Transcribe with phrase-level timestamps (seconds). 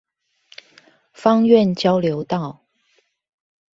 [1.13, 2.63] 芳苑交流道